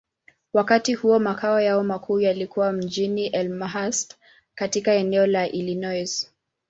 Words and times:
Wakati 0.53 0.93
huo, 0.93 1.19
makao 1.19 1.59
yao 1.61 1.83
makuu 1.83 2.19
yalikuwa 2.19 2.71
mjini 2.71 3.27
Elmhurst, 3.27 4.15
katika 4.55 4.93
eneo 4.93 5.25
la 5.27 5.49
Illinois. 5.49 6.31